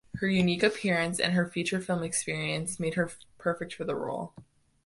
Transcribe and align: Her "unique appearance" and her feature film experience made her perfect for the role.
Her 0.15 0.27
"unique 0.27 0.63
appearance" 0.63 1.19
and 1.19 1.33
her 1.33 1.45
feature 1.45 1.79
film 1.79 2.01
experience 2.01 2.79
made 2.79 2.95
her 2.95 3.11
perfect 3.37 3.75
for 3.75 3.83
the 3.83 3.93
role. 3.93 4.33